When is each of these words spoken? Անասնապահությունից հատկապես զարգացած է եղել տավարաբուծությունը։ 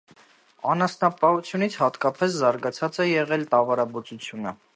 Անասնապահությունից 0.73 1.77
հատկապես 1.83 2.39
զարգացած 2.41 3.01
է 3.07 3.09
եղել 3.13 3.47
տավարաբուծությունը։ 3.55 4.61